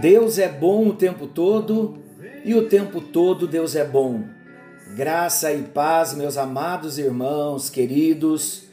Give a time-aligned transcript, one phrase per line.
[0.00, 1.98] Deus é bom o tempo todo
[2.42, 4.24] e o tempo todo Deus é bom.
[4.96, 8.64] Graça e paz, meus amados irmãos, queridos,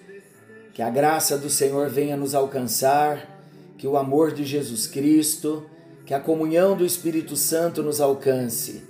[0.73, 3.41] que a graça do Senhor venha nos alcançar,
[3.77, 5.65] que o amor de Jesus Cristo,
[6.05, 8.87] que a comunhão do Espírito Santo nos alcance.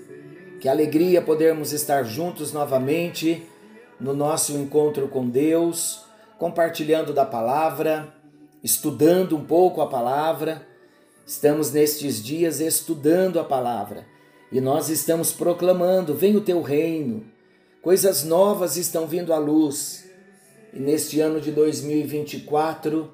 [0.62, 3.48] Que alegria podermos estar juntos novamente
[4.00, 6.04] no nosso encontro com Deus,
[6.38, 8.14] compartilhando da palavra,
[8.64, 10.77] estudando um pouco a palavra
[11.28, 14.08] Estamos nestes dias estudando a palavra
[14.50, 17.26] e nós estamos proclamando: vem o teu reino,
[17.82, 20.10] coisas novas estão vindo à luz.
[20.72, 23.12] E neste ano de 2024,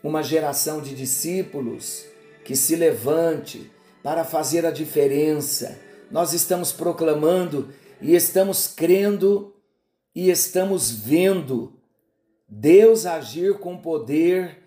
[0.00, 2.04] uma geração de discípulos
[2.44, 3.68] que se levante
[4.00, 5.76] para fazer a diferença.
[6.08, 9.56] Nós estamos proclamando e estamos crendo
[10.14, 11.72] e estamos vendo
[12.48, 14.62] Deus agir com poder,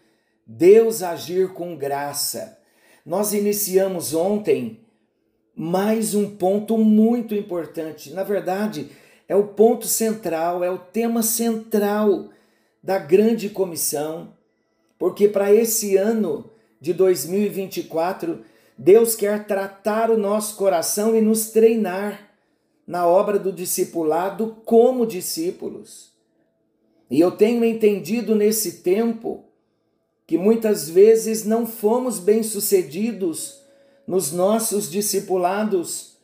[0.45, 2.61] Deus agir com graça.
[3.06, 4.80] Nós iniciamos ontem
[5.54, 8.14] mais um ponto muito importante.
[8.14, 8.92] Na verdade,
[9.28, 12.30] é o ponto central, é o tema central
[12.82, 14.34] da grande comissão,
[14.98, 18.40] porque para esse ano de 2024,
[18.78, 22.32] Deus quer tratar o nosso coração e nos treinar
[22.88, 26.14] na obra do discipulado como discípulos.
[27.12, 29.44] E eu tenho entendido nesse tempo
[30.26, 33.62] que muitas vezes não fomos bem-sucedidos
[34.08, 36.17] nos nossos discipulados,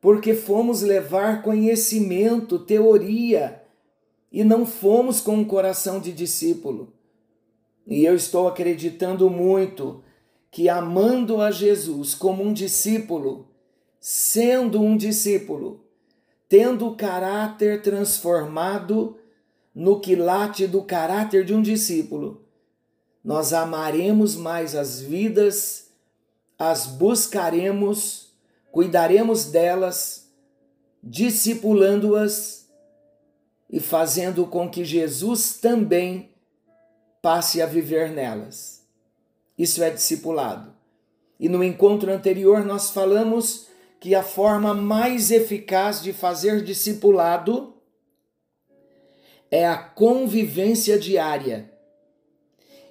[0.00, 3.62] porque fomos levar conhecimento, teoria,
[4.30, 6.92] e não fomos com um coração de discípulo.
[7.86, 10.02] E eu estou acreditando muito
[10.50, 13.48] que amando a Jesus como um discípulo,
[14.00, 15.84] sendo um discípulo,
[16.48, 19.16] tendo o caráter transformado
[19.74, 22.43] no quilate do caráter de um discípulo,
[23.24, 25.88] nós amaremos mais as vidas,
[26.58, 28.34] as buscaremos,
[28.70, 30.30] cuidaremos delas,
[31.02, 32.68] discipulando-as
[33.70, 36.30] e fazendo com que Jesus também
[37.22, 38.84] passe a viver nelas.
[39.56, 40.74] Isso é discipulado.
[41.40, 43.68] E no encontro anterior nós falamos
[43.98, 47.74] que a forma mais eficaz de fazer discipulado
[49.50, 51.73] é a convivência diária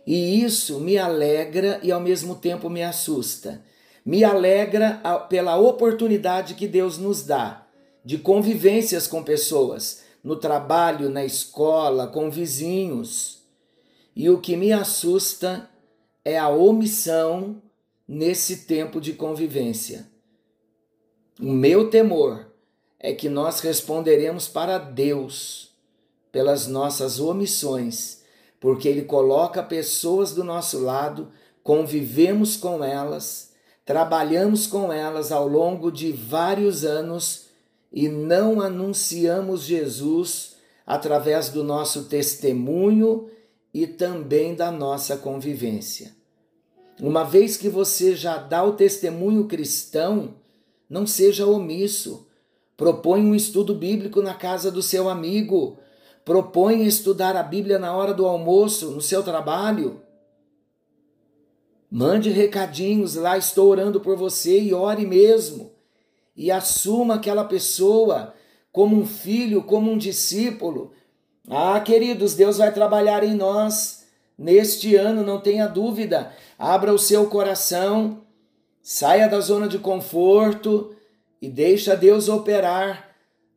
[0.06, 3.64] e isso me alegra e ao mesmo tempo me assusta.
[4.06, 7.66] Me alegra pela oportunidade que Deus nos dá
[8.04, 13.44] de convivências com pessoas, no trabalho, na escola, com vizinhos.
[14.16, 15.70] E o que me assusta
[16.24, 17.62] é a omissão
[18.08, 20.08] nesse tempo de convivência.
[21.40, 22.48] O meu temor
[23.00, 25.74] é que nós responderemos para Deus
[26.32, 28.23] pelas nossas omissões
[28.64, 31.28] porque Ele coloca pessoas do nosso lado,
[31.62, 33.52] convivemos com elas,
[33.84, 37.48] trabalhamos com elas ao longo de vários anos
[37.92, 40.56] e não anunciamos Jesus
[40.88, 43.30] através do nosso testemunho
[43.74, 46.16] e também da nossa convivência.
[47.02, 50.36] Uma vez que você já dá o testemunho cristão,
[50.90, 52.30] não seja omisso.
[52.78, 55.78] Propõe um estudo bíblico na casa do seu amigo,
[56.26, 60.02] propõe estudar a Bíblia na hora do almoço, no seu trabalho.
[61.90, 65.72] Mande recadinhos lá, estou orando por você e ore mesmo.
[66.36, 68.34] E assuma aquela pessoa
[68.72, 70.92] como um filho, como um discípulo.
[71.48, 76.34] Ah, queridos, Deus vai trabalhar em nós neste ano, não tenha dúvida.
[76.58, 78.24] Abra o seu coração,
[78.82, 80.96] saia da zona de conforto
[81.40, 83.10] e deixa Deus operar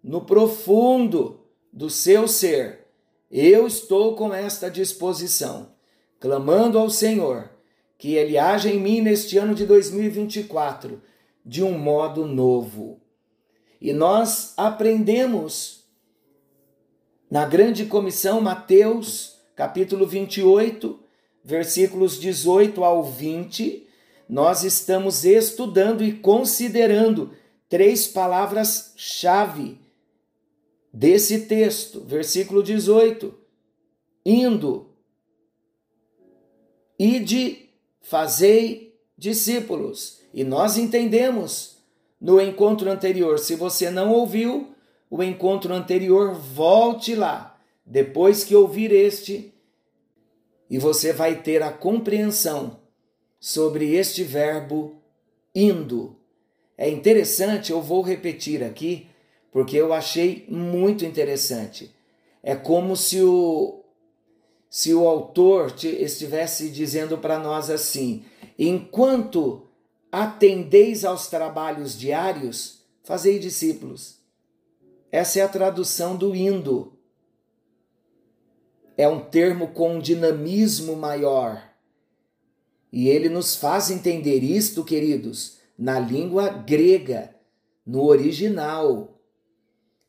[0.03, 1.46] no profundo
[1.77, 2.87] do seu ser,
[3.31, 5.75] eu estou com esta disposição,
[6.19, 7.51] clamando ao Senhor
[7.99, 11.03] que Ele haja em mim neste ano de 2024
[11.45, 12.99] de um modo novo.
[13.79, 15.85] E nós aprendemos
[17.31, 20.99] na grande comissão, Mateus, capítulo 28,
[21.45, 23.87] versículos 18 ao 20,
[24.27, 27.33] nós estamos estudando e considerando
[27.69, 29.85] três palavras-chave
[30.97, 33.35] desse texto, versículo 18:
[34.25, 34.89] indo,
[36.99, 37.69] ide,
[38.01, 40.21] fazei discípulos.
[40.33, 41.77] E nós entendemos
[42.19, 44.75] no encontro anterior, se você não ouviu
[45.11, 49.53] o encontro anterior, volte lá, depois que ouvir este,
[50.69, 52.81] e você vai ter a compreensão
[53.39, 54.97] sobre este verbo
[55.55, 56.17] indo.
[56.77, 59.09] É interessante, eu vou repetir aqui
[59.57, 61.91] porque eu achei muito interessante.
[62.43, 63.87] É como se o,
[64.69, 68.23] se o autor estivesse dizendo para nós assim:
[68.59, 69.67] enquanto
[70.13, 74.19] atendeis aos trabalhos diários, fazei discípulos.
[75.11, 76.93] Essa é a tradução do indo.
[78.95, 81.67] É um termo com um dinamismo maior.
[82.93, 87.35] E ele nos faz entender isto, queridos, na língua grega,
[87.87, 89.16] no original.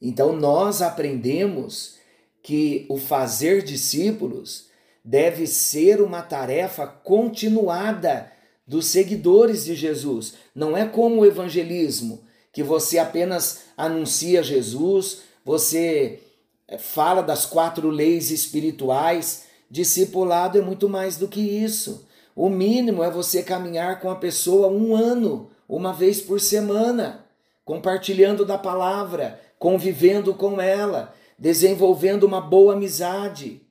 [0.02, 1.96] Então nós aprendemos
[2.44, 4.68] que o fazer discípulos
[5.04, 8.32] deve ser uma tarefa continuada
[8.68, 10.34] dos seguidores de Jesus.
[10.54, 16.20] Não é como o evangelismo, que você apenas anuncia Jesus, você
[16.68, 19.46] eh, fala das quatro leis espirituais.
[19.70, 22.06] Discipulado é muito mais do que isso.
[22.36, 27.26] O mínimo é você caminhar com a pessoa um ano, uma vez por semana,
[27.64, 33.62] compartilhando da palavra, convivendo com ela, desenvolvendo uma boa amizade.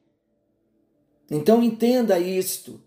[1.31, 2.81] Então entenda isto.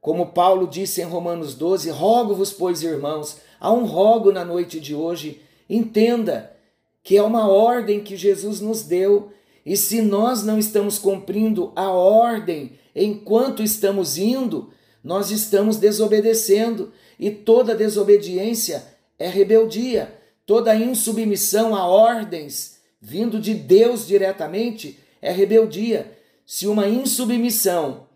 [0.00, 4.94] Como Paulo disse em Romanos 12: Rogo-vos, pois, irmãos, há um rogo na noite de
[4.94, 5.40] hoje.
[5.68, 6.54] Entenda
[7.02, 9.30] que é uma ordem que Jesus nos deu,
[9.64, 14.70] e se nós não estamos cumprindo a ordem enquanto estamos indo,
[15.02, 18.84] nós estamos desobedecendo, e toda desobediência
[19.18, 20.14] é rebeldia,
[20.46, 26.18] toda insubmissão a ordens vindo de Deus diretamente é rebeldia.
[26.46, 28.06] Se uma insubmissão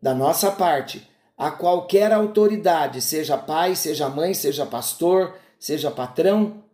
[0.00, 6.64] da nossa parte a qualquer autoridade, seja pai, seja mãe, seja pastor, seja patrão,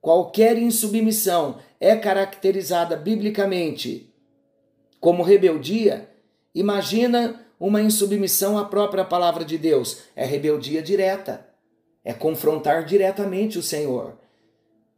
[0.00, 4.12] qualquer insubmissão é caracterizada biblicamente
[5.00, 6.08] como rebeldia,
[6.54, 10.02] imagina uma insubmissão à própria palavra de Deus.
[10.14, 11.44] É rebeldia direta,
[12.04, 14.18] é confrontar diretamente o Senhor.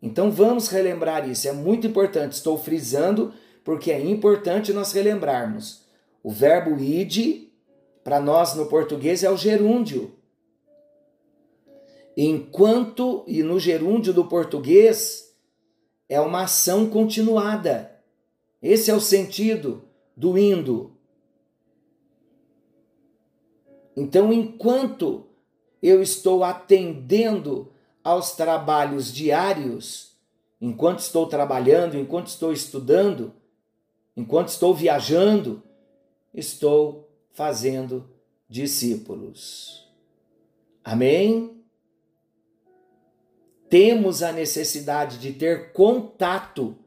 [0.01, 2.33] Então vamos relembrar isso, é muito importante.
[2.33, 3.33] Estou frisando
[3.65, 5.85] porque é importante nós relembrarmos.
[6.23, 7.51] O verbo ide,
[8.03, 10.12] para nós no português, é o gerúndio.
[12.17, 15.35] Enquanto, e no gerúndio do português,
[16.09, 17.91] é uma ação continuada.
[18.62, 19.85] Esse é o sentido
[20.17, 20.93] do indo.
[23.97, 25.27] Então, enquanto
[25.87, 27.71] eu estou atendendo
[28.03, 30.17] aos trabalhos diários,
[30.59, 33.35] enquanto estou trabalhando, enquanto estou estudando,
[34.17, 35.63] enquanto estou viajando,
[36.33, 38.09] estou fazendo
[38.49, 39.87] discípulos.
[40.83, 41.63] Amém?
[43.69, 46.79] Temos a necessidade de ter contato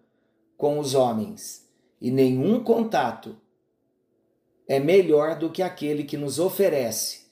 [0.58, 1.70] com os homens
[2.02, 3.38] e nenhum contato
[4.68, 7.27] é melhor do que aquele que nos oferece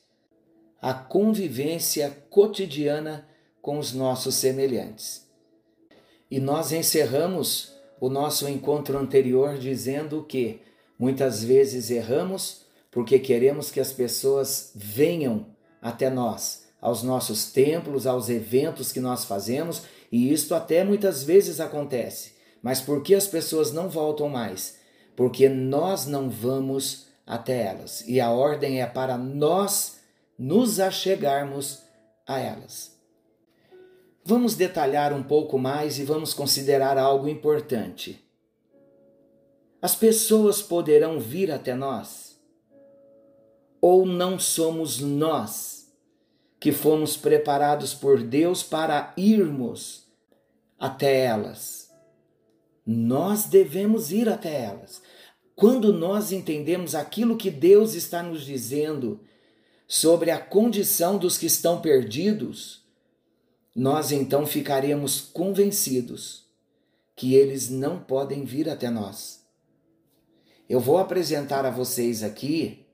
[0.85, 3.27] a convivência cotidiana
[3.59, 5.27] com os nossos semelhantes.
[6.29, 10.61] E nós encerramos o nosso encontro anterior dizendo que
[10.99, 15.47] muitas vezes erramos porque queremos que as pessoas venham
[15.81, 21.59] até nós, aos nossos templos, aos eventos que nós fazemos, e isto até muitas vezes
[21.59, 22.33] acontece.
[22.61, 24.77] Mas por que as pessoas não voltam mais?
[25.15, 28.03] Porque nós não vamos até elas.
[28.07, 29.94] E a ordem é para nós
[30.37, 31.83] nos achegarmos
[32.27, 32.95] a elas.
[34.23, 38.25] Vamos detalhar um pouco mais e vamos considerar algo importante.
[39.81, 42.39] As pessoas poderão vir até nós?
[43.79, 45.93] Ou não somos nós
[46.59, 50.07] que fomos preparados por Deus para irmos
[50.79, 51.93] até elas?
[52.83, 55.03] Nós devemos ir até elas.
[55.55, 59.21] Quando nós entendemos aquilo que Deus está nos dizendo
[59.87, 62.83] sobre a condição dos que estão perdidos,
[63.75, 66.45] nós então ficaremos convencidos
[67.15, 69.45] que eles não podem vir até nós.
[70.67, 72.85] Eu vou apresentar a vocês aqui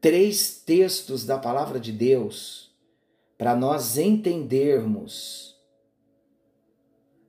[0.00, 2.74] três textos da palavra de Deus
[3.38, 5.56] para nós entendermos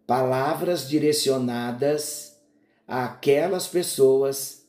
[0.06, 2.40] palavras direcionadas
[2.88, 4.66] àquelas pessoas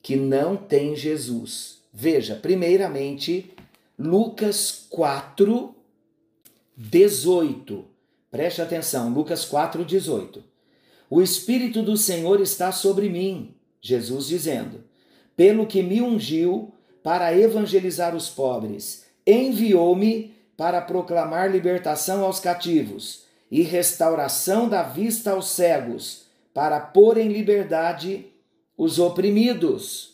[0.00, 1.81] que não têm Jesus.
[1.92, 3.52] Veja, primeiramente,
[3.98, 5.74] Lucas 4,
[6.76, 7.84] 18.
[8.30, 10.42] Preste atenção, Lucas 4, 18.
[11.10, 14.82] O Espírito do Senhor está sobre mim, Jesus dizendo,
[15.36, 16.72] pelo que me ungiu
[17.02, 25.48] para evangelizar os pobres, enviou-me para proclamar libertação aos cativos e restauração da vista aos
[25.50, 28.26] cegos para pôr em liberdade
[28.78, 30.11] os oprimidos.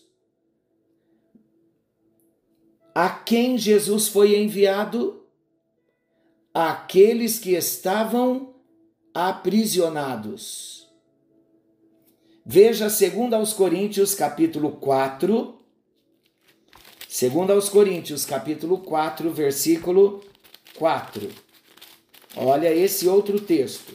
[3.01, 5.23] A quem Jesus foi enviado?
[6.53, 8.57] Aqueles que estavam
[9.15, 10.89] aprisionados.
[12.45, 15.57] Veja 2 aos Coríntios capítulo 4,
[17.09, 20.21] Segundo aos Coríntios, capítulo 4, versículo
[20.77, 21.31] 4.
[22.35, 23.95] Olha esse outro texto.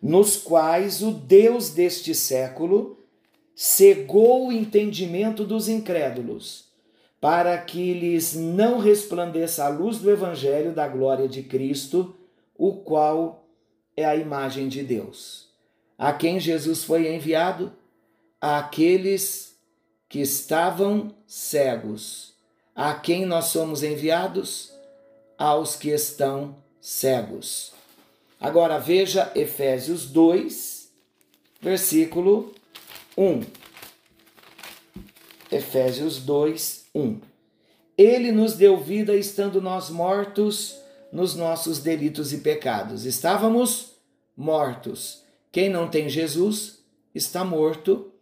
[0.00, 2.96] Nos quais o Deus deste século
[3.60, 6.66] cegou o entendimento dos incrédulos,
[7.20, 12.14] para que lhes não resplandeça a luz do evangelho da glória de Cristo,
[12.56, 13.44] o qual
[13.96, 15.48] é a imagem de Deus.
[15.98, 17.72] A quem Jesus foi enviado?
[18.40, 19.58] Àqueles
[20.08, 22.34] que estavam cegos.
[22.76, 24.72] A quem nós somos enviados?
[25.36, 27.72] Aos que estão cegos.
[28.40, 30.92] Agora veja Efésios 2,
[31.60, 32.54] versículo
[33.18, 33.40] 1.
[35.50, 37.20] Efésios 2, 1.
[37.96, 43.04] Ele nos deu vida estando nós mortos nos nossos delitos e pecados.
[43.04, 43.96] Estávamos
[44.36, 45.24] mortos.
[45.50, 46.78] Quem não tem Jesus
[47.12, 48.12] está morto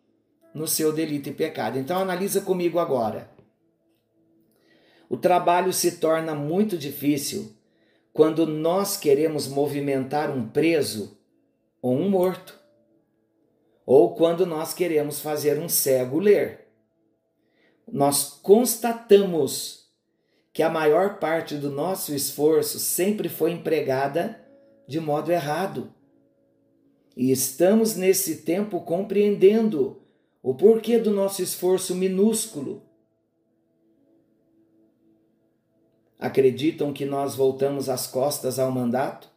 [0.54, 1.78] no seu delito e pecado.
[1.78, 3.30] Então analisa comigo agora.
[5.10, 7.54] O trabalho se torna muito difícil
[8.14, 11.18] quando nós queremos movimentar um preso
[11.82, 12.58] ou um morto,
[13.86, 16.66] ou quando nós queremos fazer um cego ler.
[17.90, 19.88] Nós constatamos
[20.52, 24.44] que a maior parte do nosso esforço sempre foi empregada
[24.88, 25.94] de modo errado.
[27.16, 30.02] E estamos nesse tempo compreendendo
[30.42, 32.82] o porquê do nosso esforço minúsculo.
[36.18, 39.35] Acreditam que nós voltamos as costas ao mandato?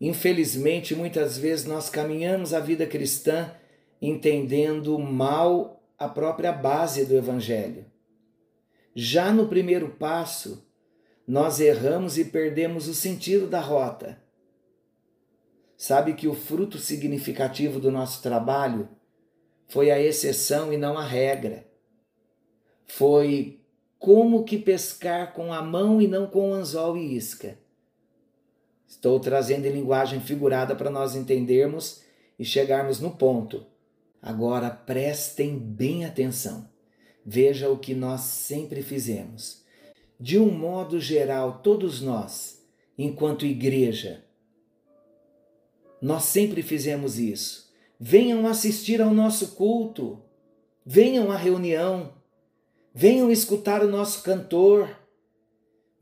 [0.00, 3.52] Infelizmente, muitas vezes nós caminhamos a vida cristã
[4.00, 7.84] entendendo mal a própria base do Evangelho.
[8.94, 10.66] Já no primeiro passo,
[11.26, 14.22] nós erramos e perdemos o sentido da rota.
[15.76, 18.88] Sabe que o fruto significativo do nosso trabalho
[19.68, 21.66] foi a exceção e não a regra.
[22.86, 23.60] Foi
[23.98, 27.58] como que pescar com a mão e não com anzol e isca.
[28.98, 32.00] Estou trazendo em linguagem figurada para nós entendermos
[32.36, 33.64] e chegarmos no ponto.
[34.20, 36.68] Agora prestem bem atenção.
[37.24, 39.62] Veja o que nós sempre fizemos.
[40.18, 42.60] De um modo geral, todos nós,
[42.98, 44.24] enquanto igreja,
[46.02, 47.72] nós sempre fizemos isso.
[48.00, 50.20] Venham assistir ao nosso culto,
[50.84, 52.14] venham à reunião,
[52.92, 54.90] venham escutar o nosso cantor,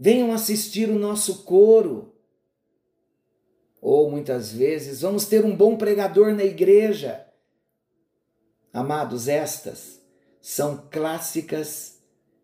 [0.01, 2.16] venham assistir o nosso coro.
[3.89, 7.25] Ou muitas vezes, vamos ter um bom pregador na igreja.
[8.73, 10.03] Amados, estas
[10.41, 12.01] são clássicas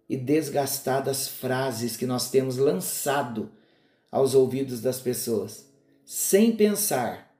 [0.08, 3.50] e desgastadas frases que nós temos lançado
[4.08, 5.68] aos ouvidos das pessoas,
[6.04, 7.34] sem pensar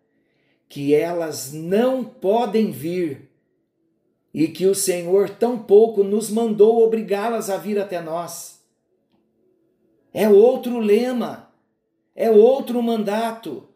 [0.69, 3.31] que elas não podem vir
[4.35, 8.65] e que o Senhor tão pouco nos mandou obrigá-las a vir até nós.
[10.13, 11.53] É outro lema,
[12.17, 13.69] é outro mandato.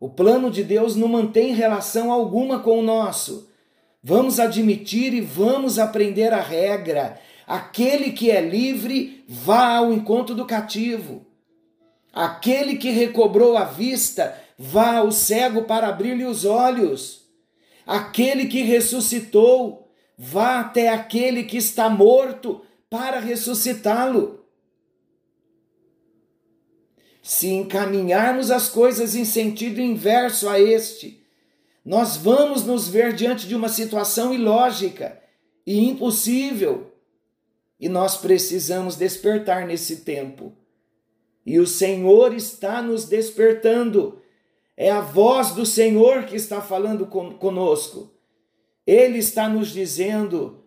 [0.00, 3.48] O plano de Deus não mantém relação alguma com o nosso.
[4.02, 7.20] Vamos admitir e vamos aprender a regra.
[7.46, 11.26] Aquele que é livre, vá ao encontro do cativo.
[12.12, 17.26] Aquele que recobrou a vista, vá ao cego para abrir-lhe os olhos.
[17.86, 19.80] Aquele que ressuscitou,
[20.22, 24.39] Vá até aquele que está morto para ressuscitá-lo.
[27.22, 31.22] Se encaminharmos as coisas em sentido inverso a este,
[31.84, 35.20] nós vamos nos ver diante de uma situação ilógica
[35.66, 36.92] e impossível.
[37.78, 40.54] E nós precisamos despertar nesse tempo.
[41.44, 44.20] E o Senhor está nos despertando.
[44.76, 48.10] É a voz do Senhor que está falando conosco.
[48.86, 50.64] Ele está nos dizendo: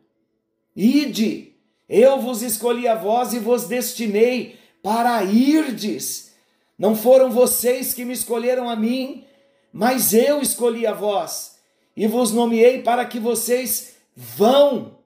[0.76, 1.56] Ide,
[1.88, 6.33] eu vos escolhi a vós e vos destinei para irdes.
[6.78, 9.26] Não foram vocês que me escolheram a mim,
[9.72, 11.58] mas eu escolhi a vós
[11.96, 14.98] e vos nomeei para que vocês vão,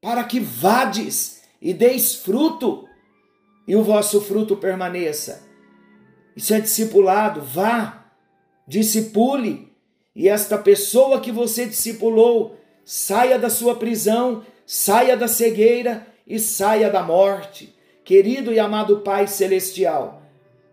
[0.00, 2.88] para que vades e deis fruto
[3.66, 5.42] e o vosso fruto permaneça.
[6.36, 8.06] Isso é discipulado, vá,
[8.66, 9.72] discipule,
[10.14, 16.90] e esta pessoa que você discipulou saia da sua prisão, saia da cegueira e saia
[16.90, 17.74] da morte.
[18.04, 20.22] Querido e amado Pai Celestial,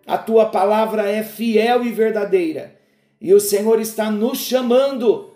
[0.05, 2.75] a tua palavra é fiel e verdadeira,
[3.19, 5.31] e o Senhor está nos chamando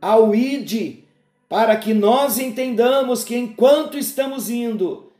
[0.00, 1.04] ao ide,
[1.48, 5.12] para que nós entendamos que enquanto estamos indo,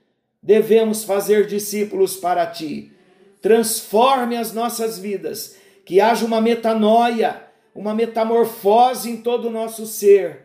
[0.43, 2.93] devemos fazer discípulos para ti.
[3.43, 10.45] Transforme as nossas vidas, que haja uma metanoia uma metamorfose em todo o nosso ser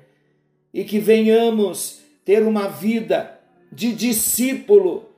[0.73, 3.39] e que venhamos ter uma vida
[3.71, 5.09] de discípulo,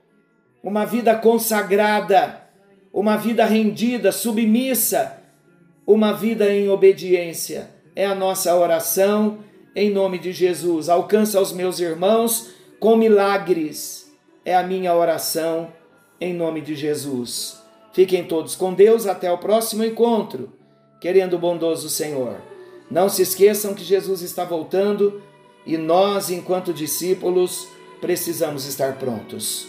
[0.62, 2.47] uma vida consagrada,
[2.92, 5.22] uma vida rendida, submissa,
[5.86, 7.70] uma vida em obediência.
[7.94, 9.38] É a nossa oração
[9.74, 10.88] em nome de Jesus.
[10.88, 14.12] Alcança os meus irmãos com milagres.
[14.44, 15.72] É a minha oração
[16.20, 17.62] em nome de Jesus.
[17.92, 20.52] Fiquem todos com Deus até o próximo encontro,
[21.00, 22.36] querendo o bondoso Senhor.
[22.90, 25.22] Não se esqueçam que Jesus está voltando
[25.66, 27.68] e nós, enquanto discípulos,
[28.00, 29.68] precisamos estar prontos.